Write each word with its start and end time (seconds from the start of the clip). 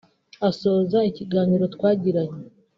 Asoza 0.49 0.99
ikiganiro 1.09 1.65
twagiranye 1.75 2.41